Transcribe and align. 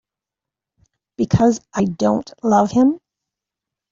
Because 1.15 1.59
I 1.75 1.83
don't 1.85 2.33
love 2.43 2.71
him. 2.71 2.99